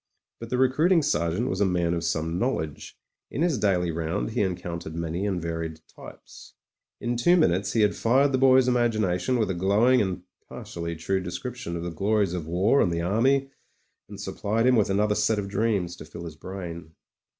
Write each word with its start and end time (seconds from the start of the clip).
But 0.39 0.49
the 0.49 0.57
recruiting 0.57 1.03
sergeant 1.03 1.47
was 1.47 1.61
a 1.61 1.65
man 1.67 1.93
of 1.93 2.03
some 2.03 2.39
knowledge; 2.39 2.97
in 3.29 3.43
his 3.43 3.59
daily 3.59 3.91
round 3.91 4.31
he 4.31 4.41
encountered 4.41 4.95
many 4.95 5.27
and 5.27 5.39
varied 5.39 5.79
types. 5.87 6.55
In 6.99 7.15
two 7.15 7.37
minutes 7.37 7.73
he 7.73 7.81
had 7.81 7.95
fired 7.95 8.31
the 8.31 8.39
boy's 8.39 8.67
imagination 8.67 9.37
with 9.37 9.51
a 9.51 9.53
glowing 9.53 10.01
and 10.01 10.23
partially 10.49 10.95
true 10.95 11.19
description 11.19 11.75
of 11.75 11.83
the 11.83 11.91
glories 11.91 12.33
of 12.33 12.47
war 12.47 12.81
and 12.81 12.91
the 12.91 13.01
army, 13.03 13.51
and 14.09 14.19
supplied 14.19 14.65
him 14.65 14.75
with 14.75 14.89
another 14.89 15.13
set 15.13 15.37
of 15.37 15.47
dreams 15.47 15.95
to 15.97 16.05
fill 16.05 16.25
his 16.25 16.35
brain. 16.35 16.95